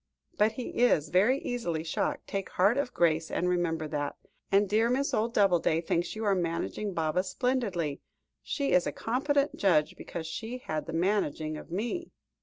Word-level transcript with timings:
"But 0.35 0.53
he 0.53 0.69
is 0.81 1.09
very 1.09 1.37
easily 1.43 1.83
shocked; 1.83 2.25
take 2.25 2.49
heart 2.49 2.75
of 2.75 2.91
grace 2.91 3.29
and 3.29 3.47
remember 3.47 3.87
that. 3.89 4.15
And 4.51 4.67
dear 4.67 4.87
old 4.87 4.93
Miss 4.97 5.11
Doubleday 5.11 5.79
thinks 5.81 6.15
you 6.15 6.25
are 6.25 6.33
managing 6.33 6.95
Baba 6.95 7.21
splendidly. 7.21 8.01
She 8.41 8.71
is 8.71 8.87
a 8.87 8.91
competent 8.91 9.57
judge 9.57 9.95
because 9.95 10.25
she 10.25 10.57
had 10.57 10.87
the 10.87 10.91
managing 10.93 11.55
of 11.55 11.69
me!" 11.69 12.09